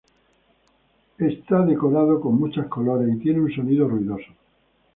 [1.19, 4.31] Es decorado con muchos colores y tiene un sonido ruidoso.